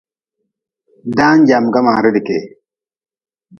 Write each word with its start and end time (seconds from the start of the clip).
Daan 1.17 1.39
jamga 1.49 1.79
man 1.85 1.97
ridi 2.03 2.21
kee. 2.27 2.43